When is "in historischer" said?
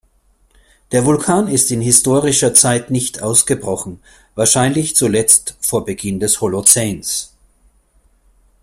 1.69-2.55